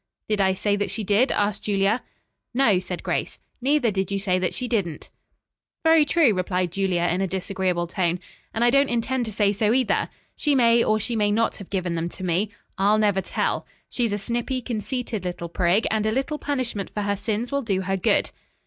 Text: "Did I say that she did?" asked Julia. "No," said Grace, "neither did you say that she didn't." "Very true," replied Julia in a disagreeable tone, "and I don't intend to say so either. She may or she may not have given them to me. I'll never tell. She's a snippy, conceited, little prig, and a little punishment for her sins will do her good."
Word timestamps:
"Did 0.27 0.41
I 0.41 0.55
say 0.55 0.75
that 0.77 0.89
she 0.89 1.03
did?" 1.03 1.31
asked 1.31 1.61
Julia. 1.61 2.01
"No," 2.55 2.79
said 2.79 3.03
Grace, 3.03 3.37
"neither 3.61 3.91
did 3.91 4.09
you 4.11 4.17
say 4.17 4.39
that 4.39 4.55
she 4.55 4.67
didn't." 4.67 5.11
"Very 5.83 6.05
true," 6.05 6.33
replied 6.33 6.71
Julia 6.71 7.03
in 7.03 7.21
a 7.21 7.27
disagreeable 7.27 7.85
tone, 7.85 8.19
"and 8.51 8.63
I 8.63 8.71
don't 8.71 8.89
intend 8.89 9.25
to 9.25 9.31
say 9.31 9.53
so 9.53 9.71
either. 9.73 10.09
She 10.35 10.55
may 10.55 10.83
or 10.83 10.99
she 10.99 11.15
may 11.15 11.29
not 11.29 11.57
have 11.57 11.69
given 11.69 11.93
them 11.93 12.09
to 12.17 12.23
me. 12.23 12.49
I'll 12.79 12.97
never 12.97 13.21
tell. 13.21 13.67
She's 13.89 14.11
a 14.11 14.17
snippy, 14.17 14.59
conceited, 14.59 15.23
little 15.23 15.49
prig, 15.49 15.85
and 15.91 16.03
a 16.07 16.11
little 16.11 16.39
punishment 16.39 16.89
for 16.95 17.03
her 17.03 17.15
sins 17.15 17.51
will 17.51 17.61
do 17.61 17.81
her 17.81 17.95
good." 17.95 18.31